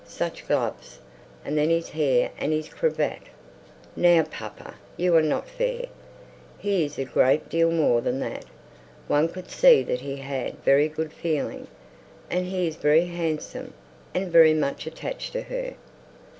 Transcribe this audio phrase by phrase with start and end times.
[0.07, 0.97] such gloves!
[1.45, 3.19] And then his hair and his cravat!"
[3.95, 5.85] "Now, papa, you're not fair.
[6.57, 8.45] He is a great deal more than that.
[9.07, 11.67] One could see that he had very good feeling;
[12.31, 13.75] and he is very handsome,
[14.11, 15.75] and very much attached to her."